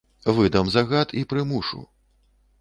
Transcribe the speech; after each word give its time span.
Выдам 0.37 0.71
загад 0.75 1.13
і 1.21 1.23
прымушу. 1.35 1.83